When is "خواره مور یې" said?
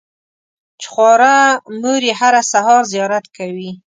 0.93-2.13